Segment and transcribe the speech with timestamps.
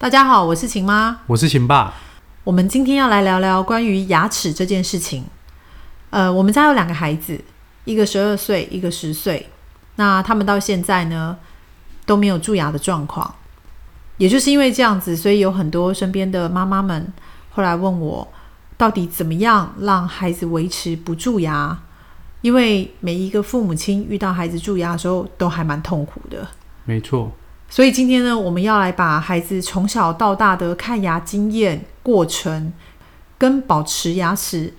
[0.00, 1.92] 大家好，我是秦妈，我是秦爸。
[2.44, 5.24] 我们今天要来聊聊关于牙齿这件事情。
[6.10, 7.40] 呃，我们家有两个孩子，
[7.84, 9.48] 一个十二岁，一个十岁。
[9.96, 11.36] 那他们到现在呢
[12.06, 13.34] 都没有蛀牙的状况，
[14.18, 17.12] 也就是因为这样子，所以有很多身边的妈妈们
[17.50, 18.28] 后来问我，
[18.76, 21.76] 到底怎么样让孩子维持不蛀牙？
[22.42, 26.46] 因为每一个父母亲遇到孩子蛀牙的时候，都还蛮痛苦的。
[26.84, 27.32] 没错，
[27.70, 32.72] 所以今天呢，我们要来把孩子从小到大的看牙经验过程，
[33.36, 34.72] 跟保持牙齿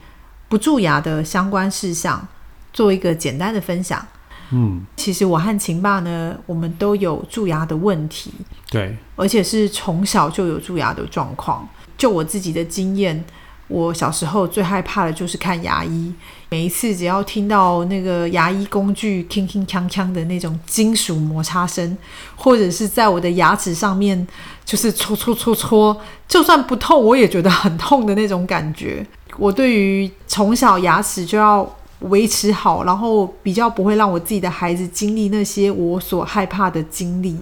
[0.48, 2.28] 不蛀牙的相关事项，
[2.74, 4.06] 做一个简单的分享。
[4.52, 8.34] 嗯，其实我和秦爸呢，我们都有蛀牙的问题，
[8.72, 11.70] 对，而且是从小就有蛀牙的状况。
[11.96, 13.24] 就我自己的经验，
[13.70, 16.14] 我小时候最害怕的就是看牙医。
[16.50, 21.98] 每一次只要听到那个牙医工具铿铿锵锵的那种金属摩擦声，
[22.36, 24.28] 或者是在我的牙齿上面
[24.66, 25.96] 就是戳戳戳戳，
[26.28, 29.06] 就算不痛我也觉得很痛的那种感觉。
[29.38, 37.38] 我对于从小牙齿就要维持好，然后比较不会让我自己的孩子经历那些我所害怕的经历。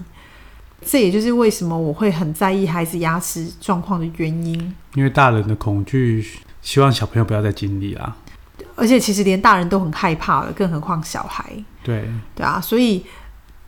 [0.84, 4.74] 这也就是为什么我会很在意孩子牙齿状况的原因。
[4.94, 6.24] 因为大人的恐惧，
[6.62, 8.16] 希望小朋友不要再经历啦。
[8.74, 12.60] 而且其实连大人都很害怕了，更何况小孩，对，对啊。
[12.60, 13.04] 所以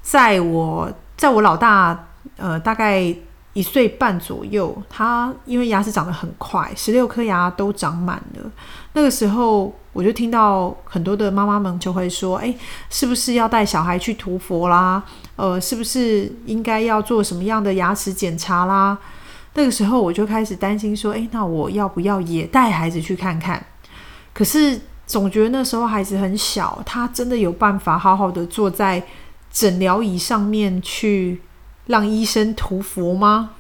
[0.03, 3.13] 在我在我老大呃大概
[3.53, 8.51] 一岁半左右，他因为牙齿长得很快，十六颗牙都长满了。
[8.93, 12.55] 那个时候我就听到很多的妈妈们就会说：“哎，
[12.89, 15.03] 是不是要带小孩去涂佛啦？
[15.37, 18.97] 呃，是不是应该要做什么样的牙齿检查啦？”
[19.55, 23.67] 那个时候我就开始担心说：“哎，那我要不要也带孩子去看看？”
[24.33, 29.03] 可是总觉得那时候孩子很小，他真的有办法好好的坐在
[29.51, 31.43] 诊疗椅上面去
[31.87, 33.51] 让医生涂佛吗？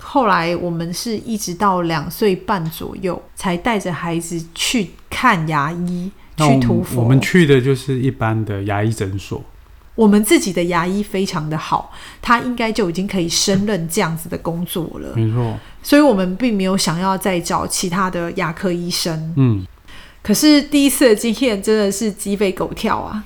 [0.00, 7.02] 后来我们是一直到两岁半左右才带着孩子去看牙医去涂佛。
[7.02, 9.44] 我们去的就是一般的牙医诊所。
[9.94, 11.92] 我们自己的牙医非常的好，
[12.22, 19.34] 他应该就已经可以胜任这样子的工作了，没错，所以我们并没有想要再找其他的牙科医生。
[19.36, 19.66] 嗯，
[20.22, 23.22] 可是第一次的经验真的是鸡飞狗跳啊！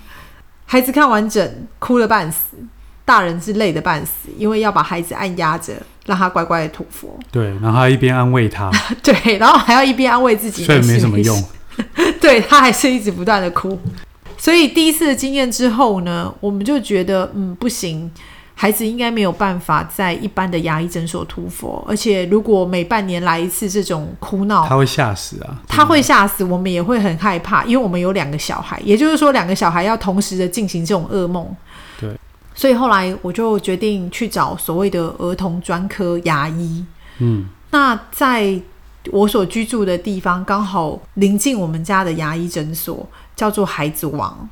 [0.65, 2.57] 孩子看完整哭了半死，
[3.05, 5.75] 大人是累得半死，因为要把孩子按压着，
[6.07, 7.17] 让他乖乖的吐佛。
[7.31, 8.69] 对，然后他一边安慰他，
[9.01, 11.45] 对，然后还要一边安慰自己，所以没什么用，
[12.21, 13.79] 对他还是一直不断的哭。
[14.37, 18.11] 所以第一次的经验之后呢，我们就觉得，嗯，不行，
[18.55, 25.63] 孩子应该没有办法在一般的牙医诊所涂佛，而且如果每半年来一次这种哭闹，他会吓死啊！
[25.67, 31.47] 他会吓死，我们也会很害怕，因为我们有两个小孩，也就是说两个小孩要同时的进行这种噩梦。
[31.99, 32.11] 对，
[32.55, 36.85] 所以后来我就决定去找所谓的儿童专科牙医。
[37.19, 38.61] 嗯，那在
[39.13, 43.07] 我所居住的地方，刚好临近我们家的牙医诊所，
[43.37, 44.49] 叫做孩子王。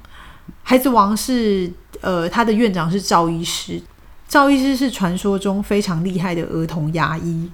[0.62, 3.80] 孩子王是呃，他的院长是赵医师，
[4.28, 7.50] 赵医师是传说中非常厉害的儿童牙医。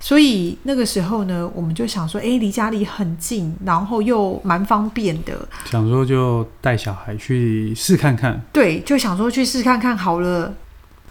[0.00, 8.42] 所以那个时候呢，我们就想说，诶，离家里很近，然后又蛮方便的，想说就带小孩去试看看。
[8.52, 10.52] 对，就想说去试看看好了。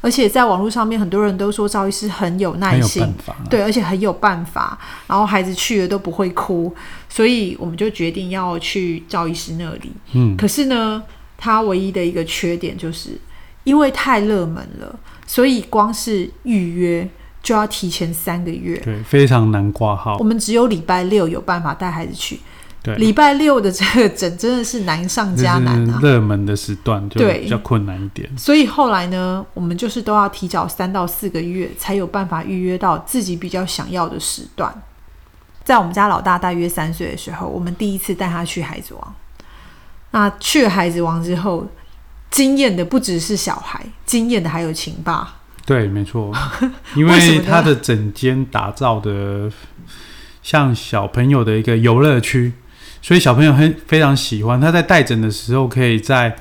[0.01, 3.07] 而且在网络上面，很多人都说赵医师很有耐心
[3.49, 6.73] 对，而且很有办法，然后孩子去了都不会哭，
[7.07, 9.91] 所以我们就决定要去赵医师那里。
[10.13, 11.03] 嗯，可是呢，
[11.37, 13.11] 他唯一的一个缺点就是
[13.63, 17.07] 因为太热门了，所以光是预约
[17.43, 18.77] 就要提前三个月。
[18.79, 20.23] 对，非常难挂号我。
[20.23, 22.39] 们只有礼拜六有办法带孩子去，
[22.83, 25.99] 对，礼拜六的这个诊真的是难上加难啊。
[26.01, 28.29] 热门的时段就对比较困难一点。
[28.37, 34.73] 所以后来呢，我们就是都要提早三到四个月才有办法预约到自己比较想要的时段。
[35.63, 39.15] 在我们家老大大约三岁的时候，我们第一次带他去孩子王。
[40.09, 41.67] 那去了孩子王之后，
[42.31, 45.35] 惊艳的不只是小孩，惊艳的还有秦爸。
[45.67, 46.33] 对，没错，
[46.95, 49.51] 因为为什么呢它的整间打造的
[50.41, 52.53] 像小朋友的一个游乐区，
[53.01, 54.59] 所以小朋友很非常喜欢。
[54.61, 56.35] 他在带诊的时候，可以在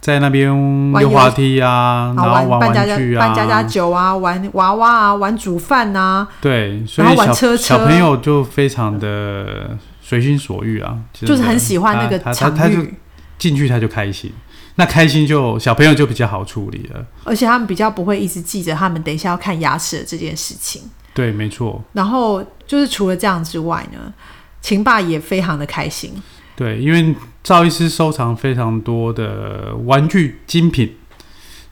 [0.00, 0.48] 在那边
[0.92, 12.94] 溜滑梯啊，然然后后玩玩具扮家家啊，酒啊，玩娃娃啊，玩煮饭啊，对，所然以小小朋友就非常的随心所欲啊，就是很喜欢那个他他场他他就域，
[13.38, 14.32] 进去他就开心，
[14.76, 17.04] 那开心就小朋友就比较好处理了。
[17.24, 20.82] 而且他们比较不会一直记着他们等一下要看牙齿的这件事情。
[21.12, 24.12] 对，没错，然后就是除了这样之外呢，
[24.68, 26.12] 秦爸也非常的开心。
[26.54, 30.94] 对，因为赵医师收藏非常多的玩具精品，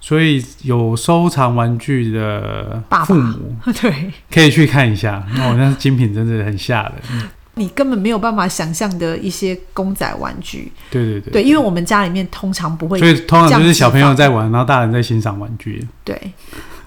[0.00, 5.22] 所以有收藏玩具的爸爸父母 对可以去看一下。
[5.36, 7.28] 哦，那精品真的很吓人。
[7.58, 10.72] 你根本没有办法想象的一些公仔玩具。
[10.90, 15.86] 对对对，对，因为我们家里面通常不会所以通常就是小朋友在玩，然后大人在欣赏玩具。
[16.02, 16.18] 对，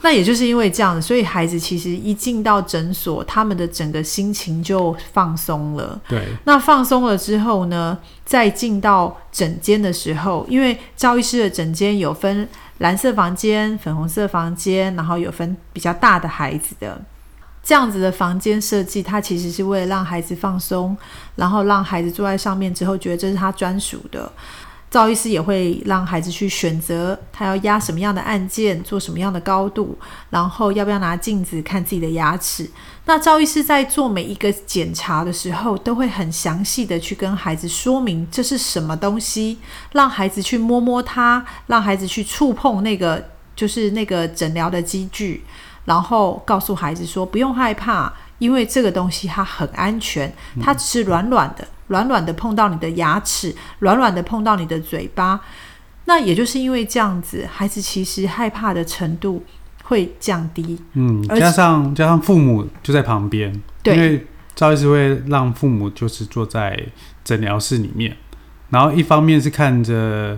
[0.02, 6.00] 那也就是因为这样，所以孩子其实一进到诊所，他们的整个心情就放松了。
[6.08, 12.48] 对那放松了之后呢，再进到诊间的时候，因为赵医师的诊间有分
[12.78, 17.02] 蓝色房间、粉红色房间，然后有分比较大的孩子的。
[17.62, 20.98] 这样子的房间设计，它其实是为了让孩子放松，
[21.36, 24.32] 然后让孩子坐在上面之后，觉得这是他专属的。
[24.92, 29.96] 赵医师也会让孩子去选择他要压什么样的按键，做什么样的高度，
[30.32, 32.68] 然后要不要拿镜子看自己的牙齿。
[33.06, 39.60] 那赵医师在做每一个检查的时候，都会很详细的去跟孩子说明这是什么东西，
[39.92, 45.44] 让孩子去摸摸它，让孩子去触碰那个就是那个诊疗的机具，
[45.86, 55.40] 然后告诉孩子说不用害怕，因为这个东西它很安全，它只是软软的，软软的碰到你的牙齿，软软的碰到你的嘴巴。
[56.06, 59.44] 那也就是因为这样子，孩子其实害怕的程度
[59.84, 60.80] 会降低。
[60.94, 63.54] 嗯，加上加上父母就在旁边，
[63.84, 64.26] 对因为
[64.56, 66.76] 赵医师会让父母就是坐在
[67.24, 68.18] 诊疗室里面，
[68.70, 70.38] 然后一方面是看着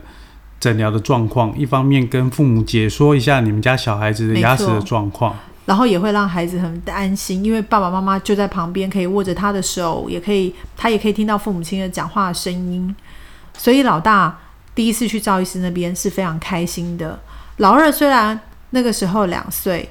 [0.59, 5.36] 诊疗的状况，一方面跟父母解说一下你们家小孩子的牙齿的状况。
[5.71, 12.94] 然后也会让孩子很安心，因为爸爸妈妈就在旁边，可以握着他的手，也可以他也可以听到父母亲的讲话的声音。
[13.57, 14.38] 所以老大
[14.75, 17.18] 第一次去赵医师那边是非常开心的。
[17.59, 18.38] 老二虽然
[18.71, 19.89] 那个时候两岁，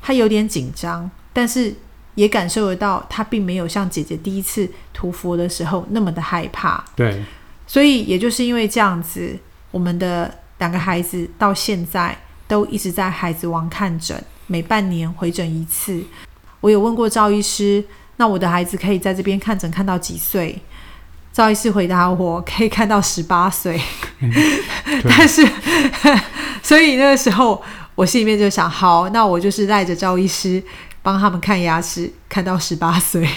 [0.00, 1.74] 他有点紧张，但是
[2.14, 6.84] 也感受得到他并没有像姐姐第一次涂佛的时候那么的害怕。
[6.94, 7.20] 对，
[7.66, 9.36] 所以也就是因为这样子，
[9.72, 16.02] 我们的两个孩子到现在都一直在孩子王看诊，每半年回诊一次。
[16.60, 17.84] 我有问过赵医师，
[18.16, 20.60] 那我的孩子可以在这边看诊看到几岁？
[21.32, 23.78] 赵医师回答我可以看到十八岁，
[25.04, 25.46] 但是
[26.62, 27.62] 所以那个时候
[27.94, 30.62] 我心里面就想，好，那我就是赖着赵医师
[31.02, 33.28] 帮他们看牙齿，看到十八岁。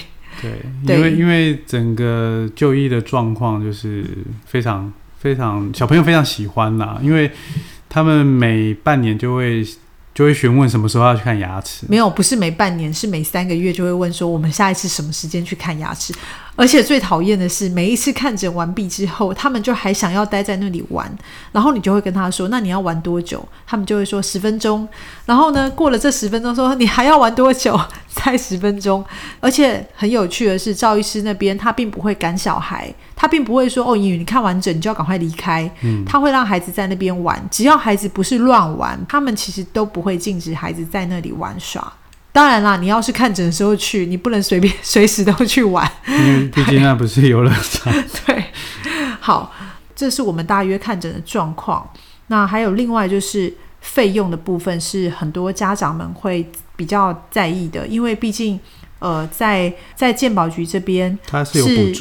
[0.42, 4.06] 对，对因为因为整个就医的状况就是
[4.46, 7.30] 非常非常小朋友非常喜欢啦，因为
[7.90, 9.62] 他们每半年就会
[10.20, 11.86] 就会询问什么时候要去看牙齿。
[11.88, 16.14] 没有，不是每半年，是每三个月就会问说我们下一次什么时间去看牙齿。
[16.60, 21.10] 而且最讨厌的是，每一次看诊完毕之后，他们就还想要待在那里玩，
[21.54, 24.86] 然后你就会跟他说：“那你要玩多久？”他们就会说十分钟。
[25.26, 27.80] 然后呢，过了这十分钟，说你还要玩多久？
[28.10, 29.02] 才十分钟。
[29.40, 41.94] 而且很有趣的是，赵医师那边他并不会赶小孩，他并不会说：“哦，英语你看完整你就要赶快离开。”嗯，他会让孩子在那边玩，只要孩子不是乱玩，他们其实都不会禁止孩子在那里玩耍。
[42.32, 45.90] 当然啦，你要是看诊的时候去，你不能随便 随时都去玩。
[46.08, 47.92] 因为毕竟那不是游乐场。
[48.26, 48.46] 对，
[49.20, 49.52] 好，
[49.96, 51.90] 这是我们大约看诊的状况。
[52.28, 58.60] 那还有另外就是费用的部分，是很多家长们会比较在意的，因为毕竟
[59.00, 61.60] 呃，在在健保局这边它是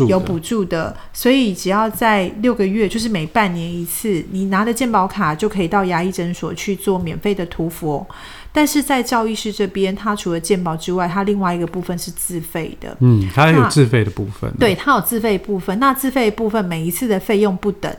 [0.09, 8.05] 有补助的，所以只要在六个月，就是每半年一次，你拿着健保卡就可以到牙医诊所去做免费的涂氟。
[8.53, 12.97] 但是在赵医师这边，他除了健保之外，他另外一个部分是自费的。
[13.01, 14.53] 嗯，他有自费的部分。
[14.59, 15.79] 对，他有自费部分。
[15.79, 17.95] 那自费部分每一次的费用不等，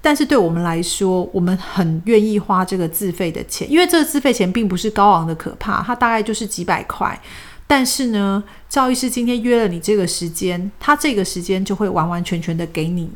[0.00, 7.20] 但是对我们来说，我们很愿意花这个自费的钱，因为这个自费钱并不是高昂的可怕，它大概就是几百块。
[7.66, 13.10] 但是呢，赵医师今天约了你这个时间，他这个时间就会完完全全的给你，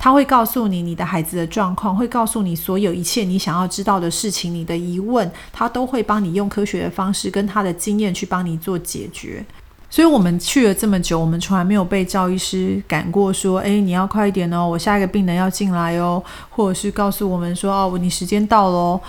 [0.00, 9.44] 他会告诉你你的孩子的状况，会告诉你所有一切你想要知道的事情，你的疑问，他都会帮你用科学的方式跟他的经验去帮你做解决。
[9.90, 19.00] 所以我们去了这么久，我们从来没有被赵医师赶过，说：“诶，你要快一点哦，我下一个病人要进来哦。”或者是告诉我们说：“哦，你时间到喽。”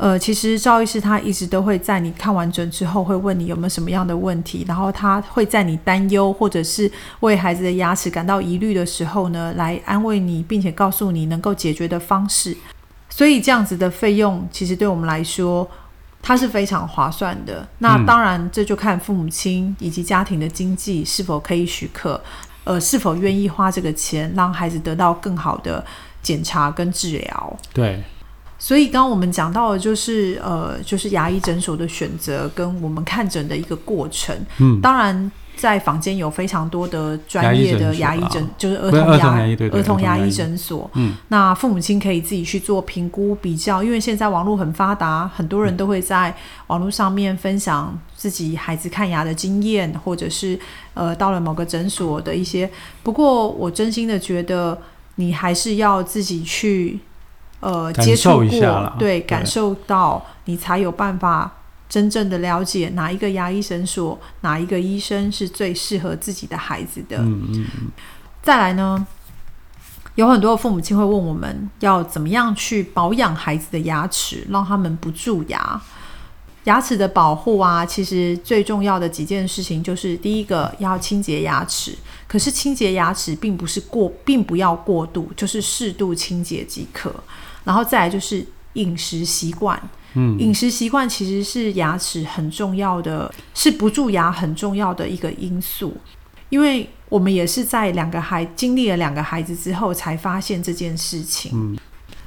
[0.00, 6.90] 呃，其实赵医师他一直都会在你看完诊之后，会问你有没有什么样的问题，然后他会在你担忧或者是
[7.20, 12.56] 为孩子的牙齿感到疑虑的时候呢，来安慰你，并且告诉你能够解决的方式。
[13.10, 15.68] 所以这样子的费用，其实对我们来说，
[16.22, 17.68] 它是非常划算的。
[17.80, 22.18] 那嗯当然，这就看父母亲以及家庭的经济是否可以许可，
[22.64, 25.84] 呃，是否愿意花这个钱，让孩子得到更好的
[26.22, 27.58] 检查跟治疗。
[27.74, 28.02] 对，
[28.60, 34.36] 所以刚刚我们讲到的就是呃，就是牙医诊所的选择跟我们看诊的一个过程。
[34.58, 40.90] 嗯，当然，在坊间有非常多的专业的牙医诊，就是儿童童牙儿童牙医诊所。
[40.94, 46.34] 嗯，那父母亲可以自己去做评估比较，因为现在网络很发达，很多人都会在
[46.66, 50.58] 网络上面分享自己孩子看牙的经验，或者是
[50.92, 52.70] 呃到了某个诊所的一些。
[53.02, 54.78] 不过我真心的觉得，
[55.14, 56.98] 你还是要自己去
[57.60, 61.52] 呃接触过，对，对感受到你才有办法。
[61.88, 67.16] 真正的了解哪一个牙医诊所，哪一个医生是最适合自己的孩子的。
[67.16, 67.88] 嗯嗯嗯，
[68.40, 69.04] 再来呢，
[70.14, 75.82] 有很多父母亲会问我们要怎么样去保养孩子的牙齿，让他们不蛀牙。
[76.64, 81.96] 牙齿的保护啊，其实最重要的几件事情就是第一个要清洁牙齿，
[82.28, 87.14] 可是清洁牙齿并不是过，并不要过度，就是适度清洁即可。
[87.64, 89.80] 然后再来就是饮食习惯，
[90.14, 95.96] 嗯，饮食习惯其实是牙齿很重要的，是不蛀牙很重要的一个因素。
[96.50, 101.78] 因为我们也是在两个孩经历了两个孩子之后，才发现这件事情。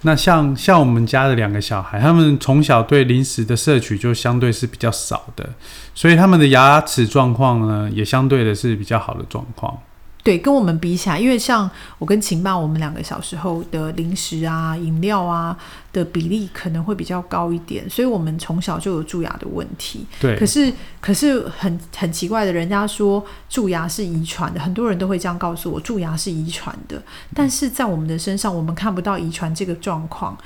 [0.04, 5.50] 那像像我们家的两个小孩，他们从小对零食的摄取就相对是比较少的，
[5.96, 9.78] 所以他们的牙齿状况呢，也相对的是比较好的状况。
[10.24, 15.56] 对，跟我们比起来，因为像我跟秦爸，我们两个小时候的零食啊、饮料啊
[15.92, 20.06] 的比例可能会比较高一点，所以我们从小就有蛀牙的问题。
[20.22, 27.02] 对可，是，可是很很奇怪的，人家说蛀牙是遗传的，很多人都会这样告诉我，蛀牙是遗传的。
[27.36, 30.38] 但是在我们的身上，我们看不到遗传这个状况。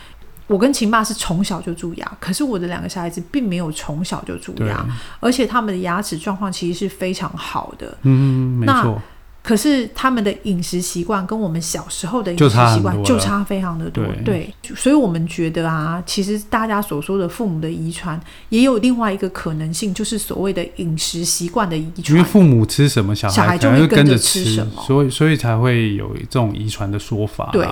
[0.47, 4.83] 我跟秦爸是从小就蛀牙，可是我的两个小孩子并没有从小就蛀，牙，
[5.19, 7.97] 而且他们的牙齿状况其实是非常好的。
[8.03, 9.01] 嗯，没那错，
[9.47, 22.17] 可是他们的饮食习惯跟我们小时候的饮食习惯就差非常的多，对所以我们觉得啊，其实大家所说的父母的遗传，也有另外一个可能性，就是所谓的饮食习惯的遗传。
[22.17, 27.51] 因为父母吃什么，小小孩就会跟着吃吃什么，所以所以才会有这种遗传的说法啦。
[27.53, 27.65] 对，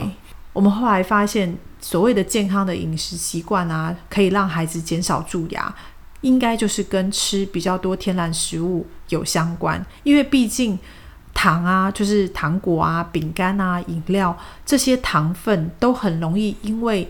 [0.53, 5.75] 我们后来发现，所谓的健康的饮食习惯啊，可以让孩子减少蛀牙，
[6.21, 10.79] 应该就是跟吃比较多天然食物有相关，因为毕竟。
[11.35, 17.07] 糖啊，就是糖果啊、饼干啊、饮料这些糖分都很容易因为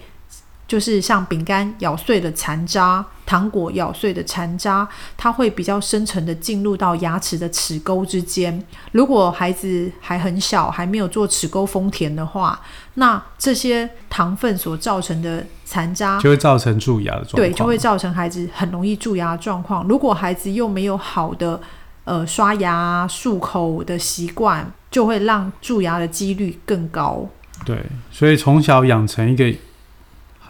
[0.68, 8.66] 就是像饼干咬碎的残渣、糖果咬碎的残渣，它会比较深层的进入到牙齿的齿沟之间。
[8.92, 12.60] 如果孩子还很小，还没有做齿沟封填的话，
[12.96, 17.38] 那这些糖分所造成的残渣就会造成蛀牙的状况。
[17.38, 19.88] 对，就会造成孩子很容易蛀牙的状况。
[19.88, 21.62] 如果孩子又没有好的
[22.06, 27.28] 呃刷牙、漱口的习惯，就会让蛀牙的几率更高。
[27.66, 27.78] 对，
[28.10, 29.54] 所以从小养成一个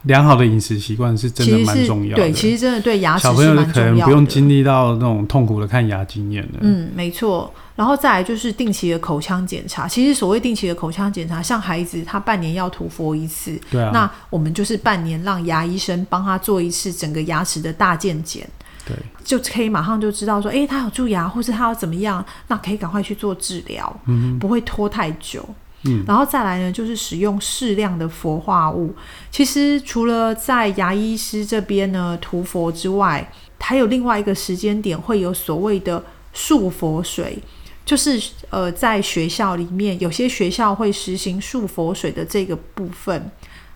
[0.03, 2.23] 良好的饮食习惯是真的蛮重要的。
[2.23, 4.25] 对，其实真的对牙齿小朋友蛮可能不用。
[4.27, 6.59] 经历到那种痛苦的看牙经验的。
[6.61, 7.51] 嗯，没错。
[7.75, 9.87] 然后再来就是定期的口腔检查。
[9.87, 18.47] 其实所谓定期的口腔检查，像孩子他半年要涂氟一次，对啊，那我们就是半年让牙医生帮他做一次整个牙齿的大健检。
[18.87, 25.43] 对，就可以马上就知道说，诶，他有蛀牙，或是他要怎么样，那可以赶快去做治疗，嗯不会拖太久。
[25.85, 28.93] 嗯，然后再来呢，就是使用适量的氟化物。
[29.31, 36.03] 其实除了在牙医师这边呢涂氟之外，还有另外一个时间点会有所谓的
[36.35, 37.39] 漱氟水，
[37.83, 43.31] 就是呃在学校里面有些学校会实行漱氟水的这个部分，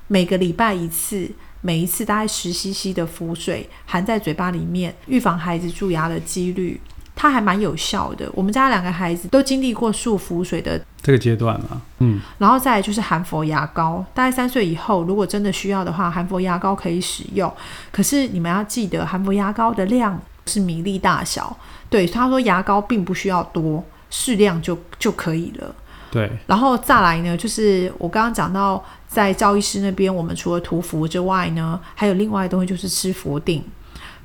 [0.08, 1.32] 每个礼拜一次。
[1.62, 6.80] 每一次大概十 CC 的氟水含在嘴巴里面，预防孩子蛀牙的几率，
[7.16, 8.30] 它还蛮有效的。
[8.34, 17.52] 我们家两个孩子都经历过漱氟水的这个阶段嘛，嗯，然后再来就是含氟牙膏，大概三岁以后，如果真的需要的话，含氟牙膏可以使用。
[17.92, 21.58] 可是你们要记得，含氟牙膏的量是米粒大小。
[21.90, 25.76] 对，他说牙膏并不需要多，适量就就可以了。
[26.12, 33.64] 对，然后再来呢，就是我刚刚讲到，在赵医师那边，我们除了涂氟之外呢，还有另外的东西就是吃氟定。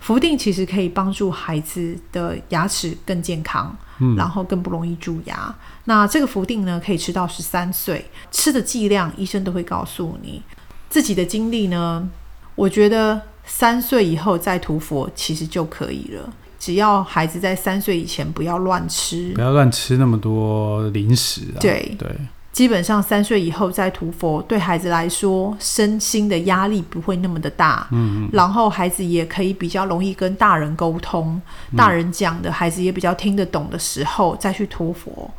[0.00, 5.54] 氟定其实可以帮助孩子的牙齿更健康，嗯然后更不容易蛀牙。
[5.84, 10.42] 那这个氟定呢，可以吃到十三岁，吃的剂量医生都会告诉你。
[10.90, 12.06] 自己的经历呢，
[12.54, 16.30] 我觉得三岁以后再涂氟其实就可以了，
[16.64, 19.34] 只要孩子在三岁以前不要乱吃。
[19.34, 21.60] 不，要乱吃那么多零食啊。
[21.60, 21.94] 对。
[21.98, 22.08] 对，
[22.52, 31.38] 基本上三岁以后再涂佛，对孩子来说身心的压力不会那么的大，嗯嗯，然后孩子也可以比较容易跟大人沟通，
[31.72, 31.76] 嗯。
[31.76, 35.30] 大人讲的孩子也比较听得懂的时候再去涂佛，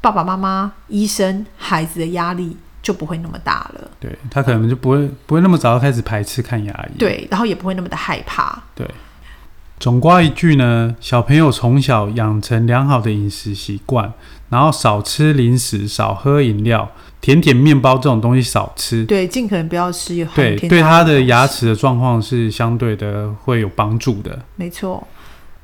[0.00, 6.98] 爸爸妈妈、医生、孩子的压力就不会那么大了，对他可能就不会不会那么早开始排斥看牙医。
[6.98, 8.62] 对，然后也不会那么的害怕。
[8.74, 8.88] 对，
[9.82, 14.12] 总括一句呢，小朋友从小养成良好的饮食习惯，
[14.48, 16.88] 然后少吃零食，少喝饮料，
[17.20, 19.04] 甜点、面包这种东西少吃。
[19.04, 24.44] 对，尽可能不要吃有含对，对他的牙齿的状况是相对的会有帮助的。
[24.54, 25.04] 没错，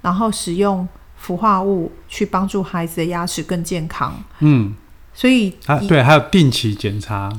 [0.03, 4.21] 然后使用氟化物去帮助孩子的牙齿更健康。
[4.41, 4.75] 嗯，
[5.15, 7.33] 所以以啊对，还有定期检查。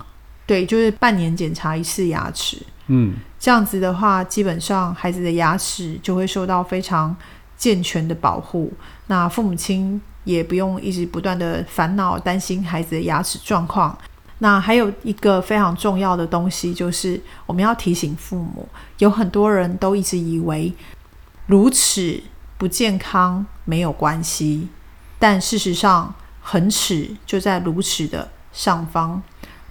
[0.49, 7.15] 对，就是半年检查一次牙齿，嗯，这样子的话，基本上孩子的牙齿就会受到非常
[7.55, 8.73] 健全的保护。
[9.05, 13.95] 那父母亲也不用一直不断的烦恼担心孩子的牙齿状况。
[14.39, 20.73] 那还有一个非常重要的东西，就是我们要提醒父母，有很多人都一直以为
[21.45, 22.23] 乳齿
[22.57, 24.67] 不健康没有关系，
[25.19, 29.21] 但事实上，恒齿就在乳齿的上方。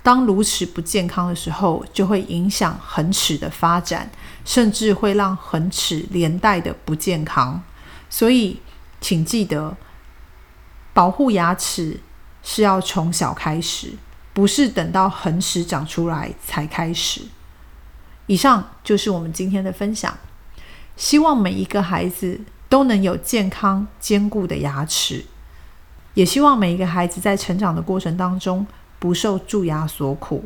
[0.02, 4.10] 当乳齿不健康的时候，就会影响恒齿的发展，
[4.44, 7.62] 甚至会让恒齿连带的不健康。
[8.08, 8.60] 所以，
[9.00, 9.76] 请记得，
[10.94, 12.00] 保护牙齿
[12.42, 13.92] 是要从小开始，
[14.32, 17.22] 不是等到恒齿长出来才开始。
[18.26, 20.16] 以上就是我们今天的分享，
[20.96, 25.26] 希望每一个孩子都能有健康坚固的牙齿，
[26.14, 28.66] 也希望每一个孩子在成长的过程当中
[28.98, 30.44] 不受蛀牙所苦。